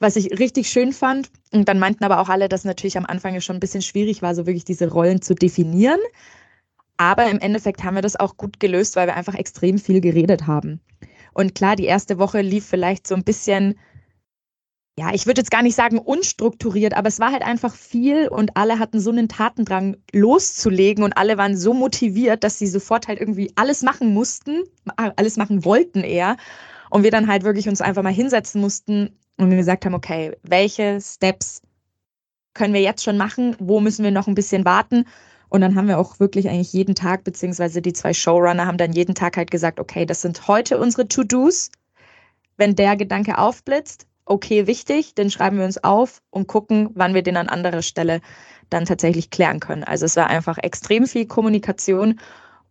[0.00, 1.30] Was ich richtig schön fand.
[1.52, 4.34] Und dann meinten aber auch alle, dass natürlich am Anfang schon ein bisschen schwierig war,
[4.34, 6.00] so wirklich diese Rollen zu definieren.
[6.96, 10.46] Aber im Endeffekt haben wir das auch gut gelöst, weil wir einfach extrem viel geredet
[10.46, 10.80] haben.
[11.34, 13.78] Und klar, die erste Woche lief vielleicht so ein bisschen,
[14.98, 18.56] ja, ich würde jetzt gar nicht sagen unstrukturiert, aber es war halt einfach viel und
[18.56, 23.20] alle hatten so einen Tatendrang loszulegen und alle waren so motiviert, dass sie sofort halt
[23.20, 24.62] irgendwie alles machen mussten,
[24.96, 26.36] alles machen wollten eher.
[26.90, 30.36] Und wir dann halt wirklich uns einfach mal hinsetzen mussten und wir gesagt haben, okay,
[30.44, 31.60] welche Steps
[32.54, 33.56] können wir jetzt schon machen?
[33.58, 35.06] Wo müssen wir noch ein bisschen warten?
[35.54, 38.92] Und dann haben wir auch wirklich eigentlich jeden Tag, beziehungsweise die zwei Showrunner haben dann
[38.92, 41.70] jeden Tag halt gesagt, okay, das sind heute unsere To-Dos.
[42.56, 47.22] Wenn der Gedanke aufblitzt, okay, wichtig, den schreiben wir uns auf und gucken, wann wir
[47.22, 48.20] den an anderer Stelle
[48.68, 49.84] dann tatsächlich klären können.
[49.84, 52.18] Also es war einfach extrem viel Kommunikation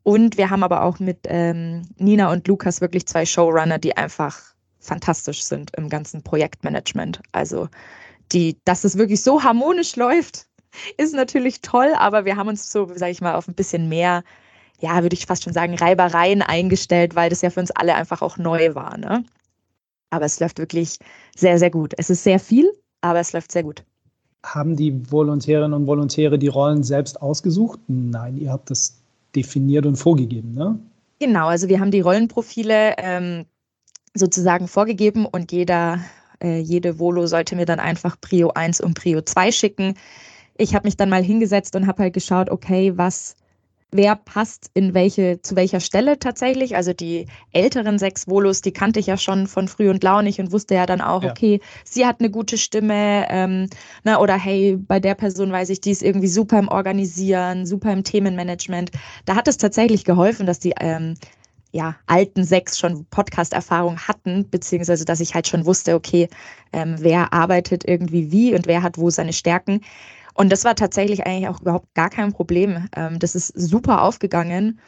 [0.03, 4.41] und wir haben aber auch mit ähm, Nina und Lukas wirklich zwei Showrunner, die einfach
[4.81, 7.21] fantastisch sind im ganzen Projektmanagement.
[7.31, 7.69] Also
[8.33, 10.47] die, dass es wirklich so harmonisch läuft,
[10.97, 14.23] ist natürlich toll, aber wir haben uns so, sage ich mal, auf ein bisschen mehr,
[14.79, 18.21] ja, würde ich fast schon sagen, Reibereien eingestellt, weil das ja für uns alle einfach
[18.21, 18.97] auch neu war.
[18.97, 19.23] Ne?
[20.09, 20.99] Aber es läuft wirklich
[21.35, 21.93] sehr, sehr gut.
[21.97, 23.83] Es ist sehr viel, aber es läuft sehr gut.
[24.45, 27.79] Haben die Volontärinnen und Volontäre die Rollen selbst ausgesucht?
[27.87, 28.99] Nein, ihr habt das
[29.35, 30.77] definiert und vorgegeben, ne?
[31.19, 33.45] Genau, also wir haben die Rollenprofile ähm,
[34.13, 35.99] sozusagen vorgegeben und jeder,
[36.41, 39.95] äh, jede Volo sollte mir dann einfach Prio 1 und Prio 2 schicken
[40.57, 43.35] ich habe mich dann mal hingesetzt und habe halt geschaut, okay, was,
[43.91, 46.75] wer passt in welche, zu welcher Stelle tatsächlich.
[46.75, 50.51] Also die älteren sechs Volos, die kannte ich ja schon von früh und launig und
[50.51, 51.31] wusste ja dann auch, ja.
[51.31, 53.69] okay, sie hat eine gute Stimme, ähm,
[54.03, 57.65] na, ne, oder hey, bei der Person weiß ich, die ist irgendwie super im Organisieren,
[57.65, 58.91] super im Themenmanagement.
[59.25, 61.15] Da hat es tatsächlich geholfen, dass die ähm,
[61.73, 66.29] ja, alten sechs schon Podcast-Erfahrung hatten, beziehungsweise dass ich halt schon wusste, okay,
[66.71, 69.81] ähm, wer arbeitet irgendwie wie und wer hat wo seine Stärken.
[70.33, 72.87] Und das war tatsächlich eigentlich auch überhaupt gar kein Problem.
[72.95, 74.79] Ähm, das ist super aufgegangen.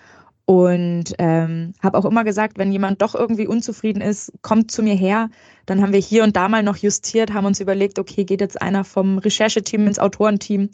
[0.47, 4.93] Und ähm, habe auch immer gesagt, wenn jemand doch irgendwie unzufrieden ist, kommt zu mir
[4.93, 5.29] her.
[5.65, 8.62] Dann haben wir hier und da mal noch justiert, haben uns überlegt, okay, geht jetzt
[8.62, 10.69] einer vom Rechercheteam ins Autorenteam.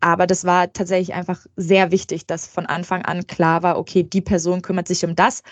[0.00, 4.20] Aber das war tatsächlich einfach sehr wichtig, dass von Anfang an klar war, okay, die
[4.20, 5.42] Person kümmert sich um das,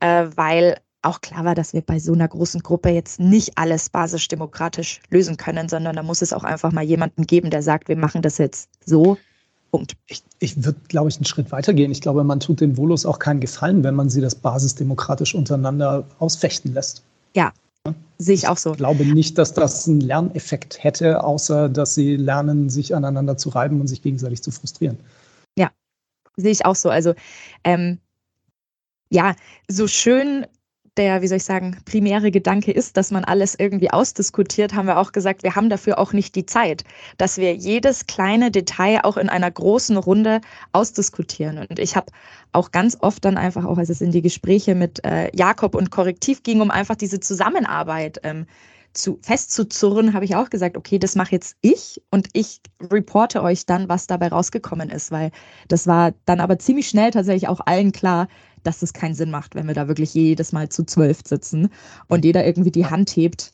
[0.00, 3.88] äh, weil auch klar war, dass wir bei so einer großen Gruppe jetzt nicht alles
[3.88, 7.96] basisdemokratisch lösen können, sondern da muss es auch einfach mal jemanden geben, der sagt, wir
[7.96, 9.16] machen das jetzt so.
[9.70, 9.96] Punkt.
[10.08, 11.92] Ich, ich würde, glaube ich, einen Schritt weiter gehen.
[11.92, 16.04] Ich glaube, man tut den Volos auch keinen Gefallen, wenn man sie das basisdemokratisch untereinander
[16.18, 17.04] ausfechten lässt.
[17.34, 17.52] Ja,
[18.18, 18.72] Sehe ich auch so.
[18.72, 23.48] Ich glaube nicht, dass das einen Lerneffekt hätte, außer dass sie lernen, sich aneinander zu
[23.48, 24.98] reiben und sich gegenseitig zu frustrieren.
[25.56, 25.70] Ja,
[26.36, 26.90] sehe ich auch so.
[26.90, 27.14] Also
[27.64, 27.98] ähm,
[29.10, 29.34] ja,
[29.68, 30.46] so schön
[30.96, 34.98] der, wie soll ich sagen, primäre Gedanke ist, dass man alles irgendwie ausdiskutiert, haben wir
[34.98, 36.84] auch gesagt, wir haben dafür auch nicht die Zeit,
[37.18, 40.40] dass wir jedes kleine Detail auch in einer großen Runde
[40.72, 41.58] ausdiskutieren.
[41.58, 42.12] Und ich habe
[42.52, 45.90] auch ganz oft dann einfach, auch als es in die Gespräche mit äh, Jakob und
[45.90, 48.46] Korrektiv ging, um einfach diese Zusammenarbeit ähm,
[48.92, 53.66] zu, festzuzurren, habe ich auch gesagt, okay, das mache jetzt ich und ich reporte euch
[53.66, 55.30] dann, was dabei rausgekommen ist, weil
[55.68, 58.28] das war dann aber ziemlich schnell tatsächlich auch allen klar,
[58.62, 61.68] dass es keinen Sinn macht, wenn wir da wirklich jedes Mal zu zwölf sitzen
[62.08, 63.52] und jeder irgendwie die Hand hebt.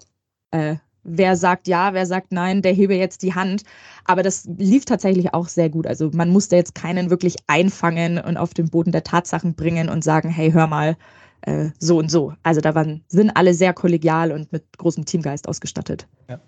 [0.51, 3.63] Äh, wer sagt ja, wer sagt nein, der hebe jetzt die Hand.
[4.05, 5.87] Aber das lief tatsächlich auch sehr gut.
[5.87, 10.05] Also man musste jetzt keinen wirklich einfangen und auf den Boden der Tatsachen bringen und
[10.05, 10.97] sagen, hey, hör mal,
[11.43, 12.35] äh, so und so.
[12.43, 16.07] Also da waren, sind alle sehr kollegial und mit großem Teamgeist ausgestattet.
[16.29, 16.41] Ja.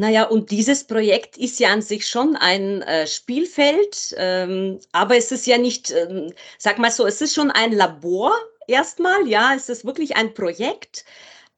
[0.00, 5.30] Naja, und dieses Projekt ist ja an sich schon ein äh, Spielfeld, ähm, aber es
[5.30, 8.32] ist ja nicht, ähm, sag mal so, es ist schon ein Labor
[8.66, 11.04] erstmal, ja, es ist wirklich ein Projekt,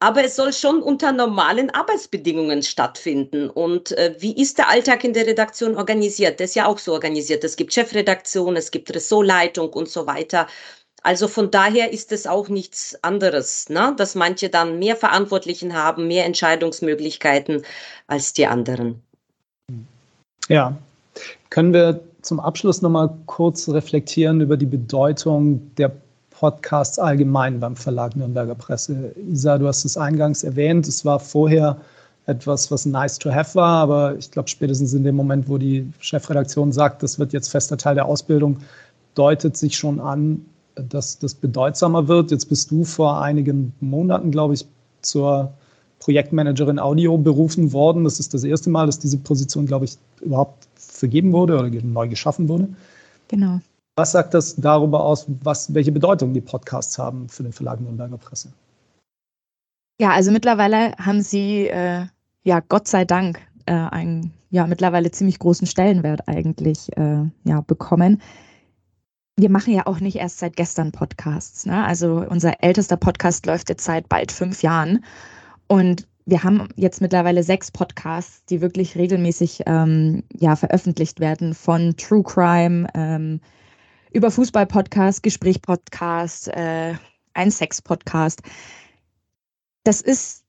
[0.01, 3.49] aber es soll schon unter normalen Arbeitsbedingungen stattfinden.
[3.49, 6.41] Und äh, wie ist der Alltag in der Redaktion organisiert?
[6.41, 7.45] Das ist ja auch so organisiert.
[7.45, 10.49] Es gibt Chefredaktion, es gibt Ressortleitung und so weiter.
[11.03, 13.95] Also von daher ist es auch nichts anderes, ne?
[13.97, 17.63] dass manche dann mehr Verantwortlichen haben, mehr Entscheidungsmöglichkeiten
[18.07, 19.03] als die anderen.
[20.49, 20.77] Ja,
[21.51, 25.93] können wir zum Abschluss nochmal kurz reflektieren über die Bedeutung der
[26.31, 29.13] Podcasts allgemein beim Verlag Nürnberger Presse.
[29.31, 31.81] Isa, du hast es eingangs erwähnt, es war vorher
[32.27, 35.89] etwas, was nice to have war, aber ich glaube, spätestens in dem Moment, wo die
[35.99, 38.59] Chefredaktion sagt, das wird jetzt fester Teil der Ausbildung,
[39.15, 42.31] deutet sich schon an, dass das bedeutsamer wird.
[42.31, 44.67] Jetzt bist du vor einigen Monaten, glaube ich,
[45.03, 45.53] zur
[45.99, 48.05] Projektmanagerin Audio berufen worden.
[48.05, 52.09] Das ist das erste Mal, dass diese Position, glaube ich, überhaupt vergeben wurde oder neu
[52.09, 52.69] geschaffen wurde.
[53.29, 53.61] Genau.
[53.97, 58.17] Was sagt das darüber aus, was, welche Bedeutung die Podcasts haben für den Verlag Nürnberger
[58.17, 58.49] Presse?
[60.01, 62.07] Ja, also mittlerweile haben sie, äh,
[62.43, 68.21] ja, Gott sei Dank, äh, einen ja, mittlerweile ziemlich großen Stellenwert eigentlich äh, ja, bekommen
[69.37, 71.67] wir machen ja auch nicht erst seit gestern Podcasts.
[71.67, 71.85] Ne?
[71.85, 75.05] Also unser ältester Podcast läuft jetzt seit bald fünf Jahren.
[75.69, 81.97] Und wir haben jetzt mittlerweile sechs Podcasts, die wirklich regelmäßig ähm, ja, veröffentlicht werden, von
[81.97, 83.41] True Crime ähm,
[84.13, 86.95] über Fußball-Podcast, Gespräch-Podcast, äh,
[87.35, 88.43] ein Sex-Podcast.
[89.85, 90.45] Das ist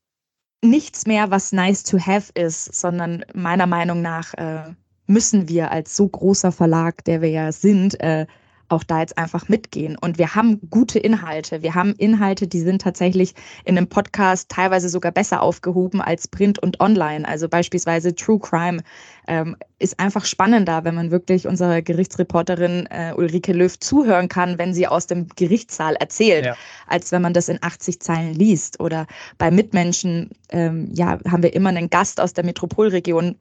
[0.61, 4.73] nichts mehr, was nice to have ist, sondern meiner Meinung nach äh,
[5.07, 8.27] müssen wir als so großer Verlag, der wir ja sind, äh,
[8.73, 9.97] auch da jetzt einfach mitgehen.
[9.99, 11.61] Und wir haben gute Inhalte.
[11.61, 13.33] Wir haben Inhalte, die sind tatsächlich
[13.63, 17.27] in einem Podcast teilweise sogar besser aufgehoben als Print und Online.
[17.27, 18.81] Also beispielsweise True Crime
[19.27, 24.73] ähm, ist einfach spannender, wenn man wirklich unserer Gerichtsreporterin äh, Ulrike Löw zuhören kann, wenn
[24.73, 26.55] sie aus dem Gerichtssaal erzählt, ja.
[26.87, 28.79] als wenn man das in 80 Zeilen liest.
[28.79, 29.07] Oder
[29.37, 33.37] bei Mitmenschen ähm, ja, haben wir immer einen Gast aus der Metropolregion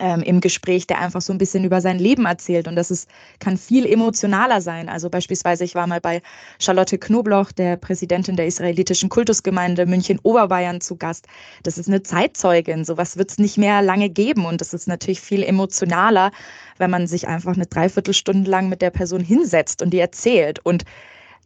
[0.00, 2.66] ähm, im Gespräch, der einfach so ein bisschen über sein Leben erzählt.
[2.66, 3.08] Und das ist,
[3.38, 4.88] kann viel emotionaler sein.
[4.88, 6.22] Also beispielsweise, ich war mal bei
[6.58, 11.26] Charlotte Knobloch, der Präsidentin der israelitischen Kultusgemeinde München-Oberbayern zu Gast.
[11.62, 12.84] Das ist eine Zeitzeugin.
[12.84, 14.46] Sowas wird es nicht mehr lange geben.
[14.46, 16.32] Und das ist natürlich viel emotionaler,
[16.78, 20.58] wenn man sich einfach eine Dreiviertelstunde lang mit der Person hinsetzt und die erzählt.
[20.64, 20.84] Und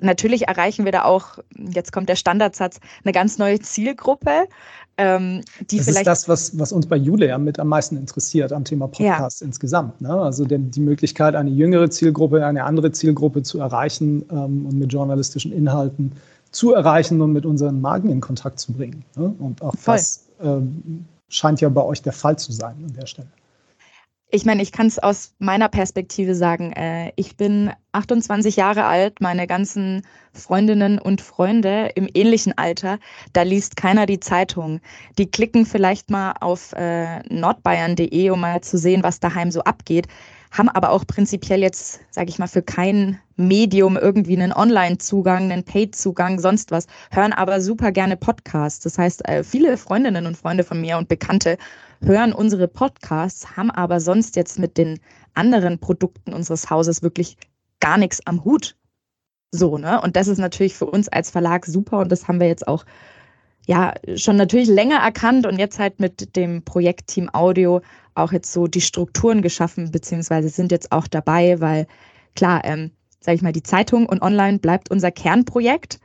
[0.00, 4.48] Natürlich erreichen wir da auch, jetzt kommt der Standardsatz, eine ganz neue Zielgruppe.
[4.96, 8.52] Ähm, die das vielleicht ist das, was, was uns bei Julia mit am meisten interessiert
[8.52, 9.46] am Thema Podcast ja.
[9.46, 10.00] insgesamt.
[10.00, 10.12] Ne?
[10.12, 14.92] Also der, die Möglichkeit, eine jüngere Zielgruppe, eine andere Zielgruppe zu erreichen ähm, und mit
[14.92, 16.12] journalistischen Inhalten
[16.52, 19.04] zu erreichen und mit unseren Marken in Kontakt zu bringen.
[19.16, 19.34] Ne?
[19.40, 19.96] Und auch Voll.
[19.96, 23.28] das ähm, scheint ja bei euch der Fall zu sein an der Stelle
[24.34, 26.72] ich meine, ich kann es aus meiner Perspektive sagen.
[26.72, 32.98] Äh, ich bin 28 Jahre alt, meine ganzen Freundinnen und Freunde im ähnlichen Alter,
[33.32, 34.80] da liest keiner die Zeitung.
[35.18, 40.08] Die klicken vielleicht mal auf äh, nordbayern.de, um mal zu sehen, was daheim so abgeht,
[40.54, 45.64] haben aber auch prinzipiell jetzt, sage ich mal, für kein Medium irgendwie einen Online-Zugang, einen
[45.64, 48.84] Paid-Zugang, sonst was, hören aber super gerne Podcasts.
[48.84, 51.58] Das heißt, äh, viele Freundinnen und Freunde von mir und Bekannte
[52.00, 55.00] hören unsere Podcasts, haben aber sonst jetzt mit den
[55.34, 57.36] anderen Produkten unseres Hauses wirklich
[57.80, 58.76] gar nichts am Hut.
[59.50, 60.00] So, ne?
[60.00, 62.84] Und das ist natürlich für uns als Verlag super und das haben wir jetzt auch
[63.66, 67.80] ja schon natürlich länger erkannt und jetzt halt mit dem Projektteam Audio
[68.14, 71.86] auch jetzt so die Strukturen geschaffen, beziehungsweise sind jetzt auch dabei, weil
[72.36, 75.98] klar, ähm, sage ich mal, die Zeitung und online bleibt unser Kernprojekt,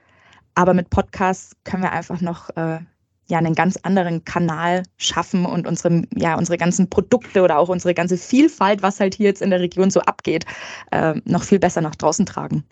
[0.56, 2.80] aber mit Podcasts können wir einfach noch äh,
[3.30, 7.94] ja einen ganz anderen Kanal schaffen und unsere, ja, unsere ganzen Produkte oder auch unsere
[7.94, 10.46] ganze Vielfalt, was halt hier jetzt in der Region so abgeht,
[10.92, 12.64] äh, noch viel besser nach draußen tragen.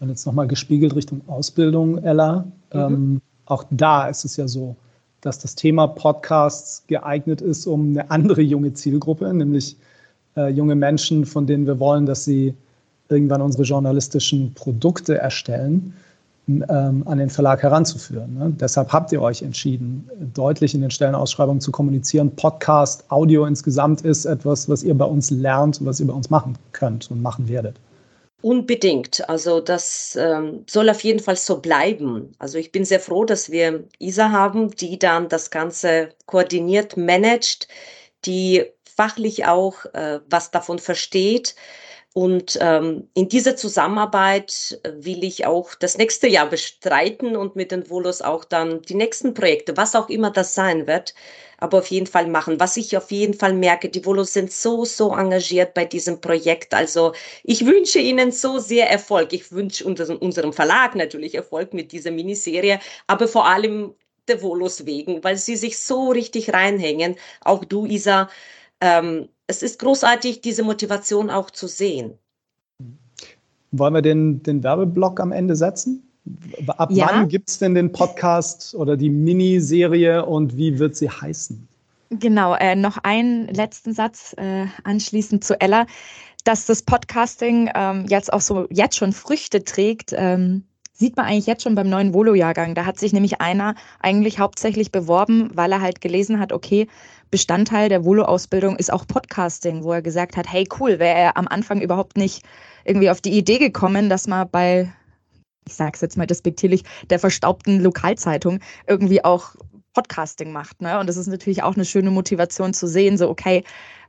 [0.00, 2.46] Und jetzt nochmal gespiegelt Richtung Ausbildung, Ella.
[2.72, 2.80] Mhm.
[2.80, 4.76] Ähm, auch da ist es ja so,
[5.20, 9.76] dass das Thema Podcasts geeignet ist, um eine andere junge Zielgruppe, nämlich
[10.36, 12.54] äh, junge Menschen, von denen wir wollen, dass sie
[13.08, 15.94] irgendwann unsere journalistischen Produkte erstellen,
[16.46, 18.34] ähm, an den Verlag heranzuführen.
[18.34, 18.52] Ne?
[18.58, 22.30] Deshalb habt ihr euch entschieden, deutlich in den Stellenausschreibungen zu kommunizieren.
[22.36, 26.30] Podcast, Audio insgesamt ist etwas, was ihr bei uns lernt und was ihr bei uns
[26.30, 27.76] machen könnt und machen werdet.
[28.40, 29.28] Unbedingt.
[29.28, 32.32] Also das ähm, soll auf jeden Fall so bleiben.
[32.38, 37.66] Also ich bin sehr froh, dass wir Isa haben, die dann das Ganze koordiniert, managt,
[38.24, 38.64] die
[38.96, 41.56] fachlich auch äh, was davon versteht
[42.18, 47.88] und ähm, in dieser Zusammenarbeit will ich auch das nächste Jahr bestreiten und mit den
[47.88, 51.14] Volos auch dann die nächsten Projekte, was auch immer das sein wird,
[51.58, 52.58] aber auf jeden Fall machen.
[52.58, 56.74] Was ich auf jeden Fall merke, die Volos sind so, so engagiert bei diesem Projekt.
[56.74, 57.12] Also
[57.44, 59.32] ich wünsche Ihnen so sehr Erfolg.
[59.32, 63.94] Ich wünsche unserem Verlag natürlich Erfolg mit dieser Miniserie, aber vor allem
[64.26, 67.14] der Volos wegen, weil sie sich so richtig reinhängen.
[67.42, 68.28] Auch du, Isa,
[68.80, 72.18] ähm, es ist großartig, diese Motivation auch zu sehen.
[73.70, 76.02] Wollen wir den, den Werbeblock am Ende setzen?
[76.66, 77.08] Ab ja.
[77.08, 81.66] wann gibt es denn den Podcast oder die Miniserie und wie wird sie heißen?
[82.10, 85.86] Genau, äh, noch einen letzten Satz äh, anschließend zu Ella,
[86.44, 90.14] dass das Podcasting ähm, jetzt auch so jetzt schon Früchte trägt.
[90.16, 90.64] Ähm,
[90.98, 92.74] sieht man eigentlich jetzt schon beim neuen Volo-Jahrgang.
[92.74, 96.88] Da hat sich nämlich einer eigentlich hauptsächlich beworben, weil er halt gelesen hat, okay,
[97.30, 101.46] Bestandteil der Volo-Ausbildung ist auch Podcasting, wo er gesagt hat, hey cool, wäre er am
[101.46, 102.44] Anfang überhaupt nicht
[102.84, 104.92] irgendwie auf die Idee gekommen, dass man bei,
[105.66, 109.54] ich sag's jetzt mal despektierlich, der verstaubten Lokalzeitung irgendwie auch
[109.94, 110.80] Podcasting macht.
[110.80, 110.98] Ne?
[110.98, 113.62] Und das ist natürlich auch eine schöne Motivation zu sehen, so okay,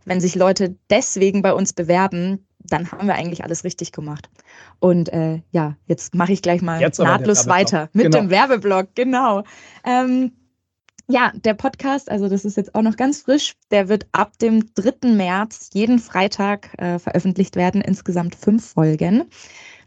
[0.06, 4.30] wenn sich Leute deswegen bei uns bewerben, dann haben wir eigentlich alles richtig gemacht.
[4.80, 8.18] Und äh, ja, jetzt mache ich gleich mal nahtlos weiter mit genau.
[8.18, 9.44] dem Werbeblock, genau.
[9.84, 10.34] Ähm,
[11.12, 14.72] ja, der Podcast, also das ist jetzt auch noch ganz frisch, der wird ab dem
[14.76, 15.10] 3.
[15.10, 19.26] März jeden Freitag äh, veröffentlicht werden, insgesamt fünf Folgen.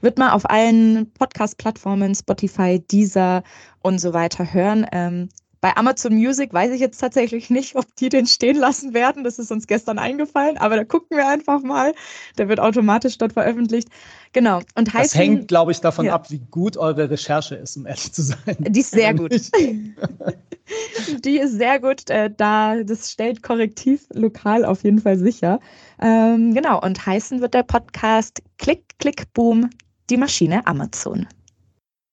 [0.00, 3.44] Wird man auf allen Podcast-Plattformen, Spotify, Deezer
[3.82, 4.85] und so weiter hören.
[4.90, 5.28] Ähm,
[5.62, 9.22] bei Amazon Music weiß ich jetzt tatsächlich nicht, ob die den stehen lassen werden.
[9.22, 11.94] Das ist uns gestern eingefallen, aber da gucken wir einfach mal.
[12.37, 13.88] Der wird automatisch dort veröffentlicht.
[14.33, 14.61] Genau.
[14.75, 16.14] Und heißt, das hängt, glaube ich, davon ja.
[16.14, 18.57] ab, wie gut eure Recherche ist, um ehrlich zu sein.
[18.59, 19.31] Die ist sehr gut.
[21.25, 22.11] die ist sehr gut.
[22.11, 25.61] Äh, da das stellt korrektiv lokal auf jeden Fall sicher.
[26.01, 26.81] Ähm, genau.
[26.83, 29.70] Und heißen wird der Podcast Klick, Klick, Boom,
[30.11, 31.29] die Maschine Amazon.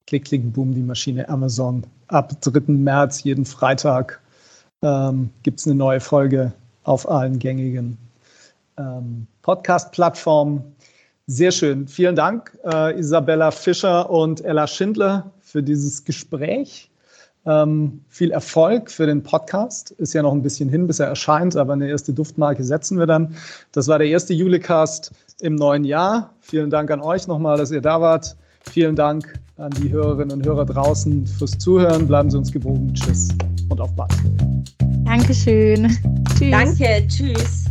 [0.06, 2.62] Klick, Klick, Boom, die Maschine Amazon ab 3.
[2.74, 4.20] März jeden Freitag
[4.82, 7.98] ähm, gibt es eine neue Folge auf allen gängigen
[8.78, 10.76] ähm, Podcast-Plattformen.
[11.28, 11.88] Sehr schön.
[11.88, 16.90] Vielen Dank, äh, Isabella Fischer und Ella Schindler, für dieses Gespräch.
[17.46, 19.92] Ähm, viel Erfolg für den Podcast.
[19.92, 23.06] Ist ja noch ein bisschen hin, bis er erscheint, aber eine erste Duftmarke setzen wir
[23.06, 23.36] dann.
[23.72, 26.34] Das war der erste Julecast im neuen Jahr.
[26.42, 28.36] Vielen Dank an euch nochmal, dass ihr da wart.
[28.62, 32.08] Vielen Dank an die Hörerinnen und Hörer draußen fürs Zuhören.
[32.08, 32.94] Bleiben Sie uns gewogen.
[32.94, 33.30] Tschüss
[33.70, 34.14] und auf bald.
[35.04, 35.90] Dankeschön.
[36.38, 36.52] Tschüss.
[36.52, 37.08] Danke.
[37.08, 37.69] Tschüss.